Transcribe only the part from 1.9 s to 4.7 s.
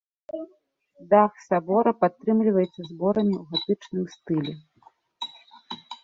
падтрымліваецца зборамі ў гатычным стылі.